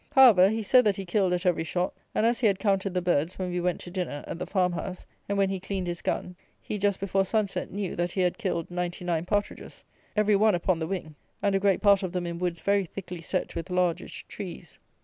However, 0.13 0.49
he 0.49 0.63
said 0.63 0.83
that 0.85 0.95
he 0.95 1.05
killed 1.05 1.31
at 1.31 1.45
every 1.45 1.63
shot; 1.63 1.93
and, 2.15 2.25
as 2.25 2.39
he 2.39 2.47
had 2.47 2.57
counted 2.57 2.95
the 2.95 3.03
birds, 3.03 3.37
when 3.37 3.51
we 3.51 3.61
went 3.61 3.79
to 3.81 3.91
dinner 3.91 4.23
at 4.25 4.39
the 4.39 4.47
farmhouse 4.47 5.05
and 5.29 5.37
when 5.37 5.51
he 5.51 5.59
cleaned 5.59 5.85
his 5.85 6.01
gun, 6.01 6.35
he, 6.59 6.79
just 6.79 6.99
before 6.99 7.23
sun 7.23 7.47
set, 7.47 7.69
knew 7.71 7.95
that 7.95 8.13
he 8.13 8.21
had 8.21 8.39
killed 8.39 8.71
ninety 8.71 9.05
nine 9.05 9.25
partridges, 9.27 9.83
every 10.15 10.35
one 10.35 10.55
upon 10.55 10.79
the 10.79 10.87
wing, 10.87 11.13
and 11.43 11.53
a 11.53 11.59
great 11.59 11.83
part 11.83 12.01
of 12.01 12.13
them 12.13 12.25
in 12.25 12.39
woods 12.39 12.61
very 12.61 12.85
thickly 12.85 13.21
set 13.21 13.53
with 13.53 13.69
largish 13.69 14.25
trees. 14.27 14.79